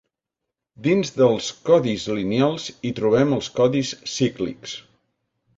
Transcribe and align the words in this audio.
Dins 0.87 1.11
dels 1.17 1.49
codis 1.67 2.07
lineals 2.21 2.67
hi 2.89 2.95
trobem 3.01 3.39
els 3.39 3.53
codis 3.61 3.93
cíclics. 4.15 4.77